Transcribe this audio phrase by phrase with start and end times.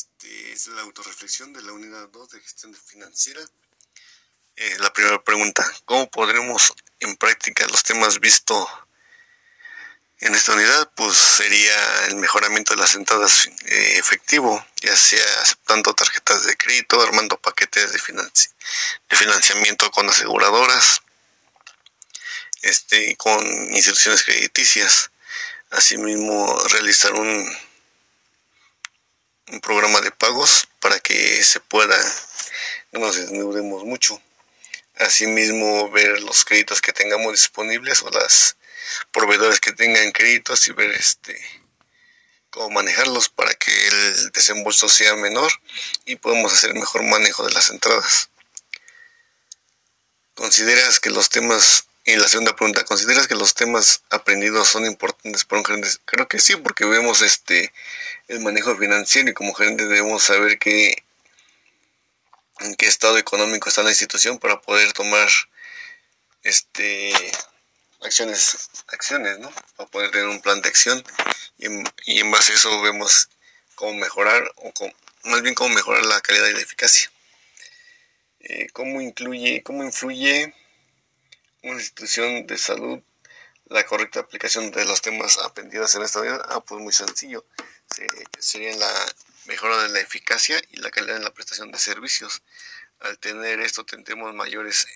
[0.00, 3.42] Este es la autorreflexión de la unidad 2 de gestión financiera.
[4.56, 8.66] Eh, la primera pregunta, ¿cómo podremos en práctica los temas vistos
[10.20, 10.90] en esta unidad?
[10.96, 17.02] Pues sería el mejoramiento de las entradas eh, efectivo, ya sea aceptando tarjetas de crédito,
[17.02, 17.98] armando paquetes de,
[19.10, 21.02] de financiamiento con aseguradoras,
[22.62, 25.10] este, con instituciones crediticias.
[25.68, 27.54] Asimismo, realizar un
[29.50, 31.96] un programa de pagos para que se pueda,
[32.92, 34.20] no nos desnudemos mucho.
[34.96, 38.56] Asimismo, ver los créditos que tengamos disponibles o las
[39.12, 41.40] proveedores que tengan créditos y ver este
[42.50, 45.50] cómo manejarlos para que el desembolso sea menor
[46.04, 48.30] y podamos hacer mejor manejo de las entradas.
[50.34, 55.44] ¿Consideras que los temas, y la segunda pregunta, ¿consideras que los temas aprendidos son importantes
[55.44, 55.88] para un gerente?
[56.04, 57.72] Creo que sí, porque vemos este
[58.26, 61.04] el manejo financiero y como gerente debemos saber qué,
[62.60, 65.28] en qué estado económico está la institución para poder tomar
[66.42, 67.12] este
[68.00, 71.04] acciones acciones no para poder tener un plan de acción.
[71.58, 73.28] Y en, base a eso vemos
[73.76, 74.72] cómo mejorar o
[75.24, 77.10] más bien cómo mejorar la calidad y la eficacia.
[78.40, 80.54] Eh, cómo incluye cómo influye
[81.62, 83.00] una institución de salud
[83.66, 87.44] la correcta aplicación de los temas aprendidos en esta vida ah pues muy sencillo
[88.38, 88.92] sería la
[89.46, 92.42] mejora de la eficacia y la calidad en la prestación de servicios.
[93.00, 94.86] Al tener esto tendremos mayores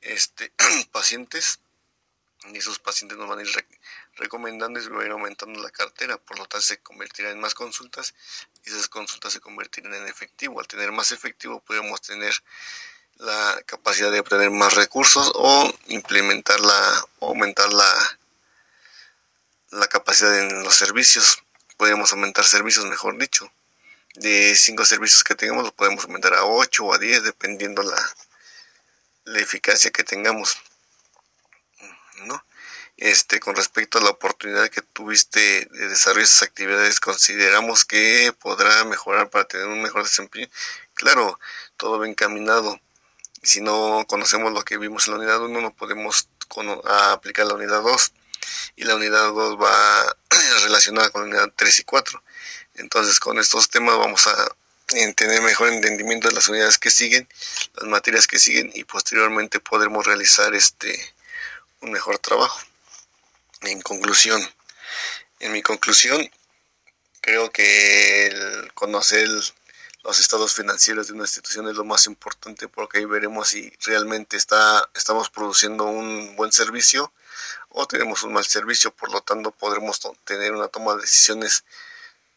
[0.00, 0.52] este,
[0.92, 1.60] pacientes
[2.52, 3.66] y esos pacientes nos van a ir
[4.16, 7.40] recomendando y se va a ir aumentando la cartera, por lo tanto se convertirá en
[7.40, 8.14] más consultas
[8.64, 10.60] y esas consultas se convertirán en efectivo.
[10.60, 12.34] Al tener más efectivo podemos tener
[13.16, 18.18] la capacidad de obtener más recursos o implementar la, aumentar la,
[19.70, 21.44] la capacidad en los servicios
[21.76, 23.50] podemos aumentar servicios, mejor dicho.
[24.14, 28.14] De cinco servicios que tengamos, los podemos aumentar a 8 o a 10, dependiendo la,
[29.24, 30.56] la eficacia que tengamos.
[32.24, 32.44] ¿No?
[32.96, 38.84] Este, con respecto a la oportunidad que tuviste de desarrollar esas actividades, consideramos que podrá
[38.84, 40.48] mejorar para tener un mejor desempeño.
[40.94, 41.40] Claro,
[41.76, 42.80] todo bien encaminado.
[43.44, 46.28] Si no conocemos lo que vimos en la unidad 1, no podemos
[47.12, 48.12] aplicar la unidad 2
[48.76, 50.16] y la unidad 2 va
[50.62, 52.22] relacionada con la unidad 3 y 4.
[52.76, 54.56] Entonces con estos temas vamos a
[54.86, 57.28] tener mejor entendimiento de las unidades que siguen,
[57.74, 61.14] las materias que siguen y posteriormente podremos realizar este
[61.80, 62.60] un mejor trabajo.
[63.62, 64.42] En conclusión,
[65.40, 66.30] en mi conclusión,
[67.20, 69.28] creo que el conocer
[70.04, 74.36] los estados financieros de una institución es lo más importante porque ahí veremos si realmente
[74.36, 77.12] está, estamos produciendo un buen servicio
[77.70, 81.64] o tenemos un mal servicio, por lo tanto podremos tener una toma de decisiones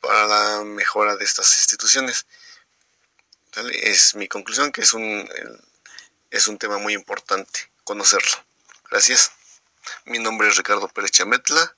[0.00, 2.26] para la mejora de estas instituciones.
[3.72, 5.28] Es mi conclusión que es un,
[6.30, 8.44] es un tema muy importante conocerlo.
[8.90, 9.32] Gracias.
[10.04, 11.76] Mi nombre es Ricardo Pérez Chametla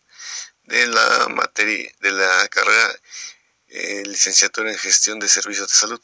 [0.65, 2.95] de la materia de la carrera
[3.71, 6.01] eh, licenciatura en gestión de servicios de salud.